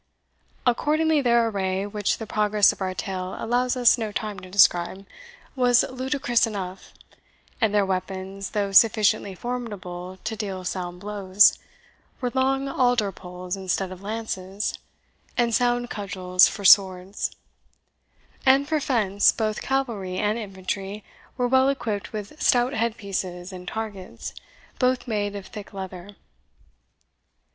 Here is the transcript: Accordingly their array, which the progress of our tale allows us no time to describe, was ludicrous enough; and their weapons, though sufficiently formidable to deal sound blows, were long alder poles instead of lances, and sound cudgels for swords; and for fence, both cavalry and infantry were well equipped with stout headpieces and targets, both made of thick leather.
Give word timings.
Accordingly 0.65 1.21
their 1.21 1.47
array, 1.49 1.85
which 1.85 2.17
the 2.17 2.25
progress 2.25 2.71
of 2.71 2.81
our 2.81 2.95
tale 2.95 3.35
allows 3.37 3.77
us 3.77 3.99
no 3.99 4.11
time 4.11 4.39
to 4.39 4.49
describe, 4.49 5.05
was 5.55 5.83
ludicrous 5.91 6.47
enough; 6.47 6.91
and 7.61 7.71
their 7.71 7.85
weapons, 7.85 8.49
though 8.49 8.71
sufficiently 8.71 9.35
formidable 9.35 10.17
to 10.23 10.35
deal 10.35 10.63
sound 10.65 10.99
blows, 11.01 11.59
were 12.19 12.31
long 12.33 12.67
alder 12.67 13.11
poles 13.11 13.55
instead 13.55 13.91
of 13.91 14.01
lances, 14.01 14.79
and 15.37 15.53
sound 15.53 15.91
cudgels 15.91 16.47
for 16.47 16.65
swords; 16.65 17.29
and 18.43 18.67
for 18.67 18.79
fence, 18.79 19.31
both 19.31 19.61
cavalry 19.61 20.17
and 20.17 20.39
infantry 20.39 21.03
were 21.37 21.47
well 21.47 21.69
equipped 21.69 22.11
with 22.11 22.41
stout 22.41 22.73
headpieces 22.73 23.53
and 23.53 23.67
targets, 23.67 24.33
both 24.79 25.07
made 25.07 25.35
of 25.35 25.45
thick 25.45 25.73
leather. 25.73 26.15